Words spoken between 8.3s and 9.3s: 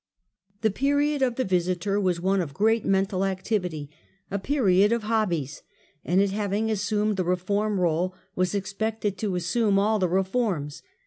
was expected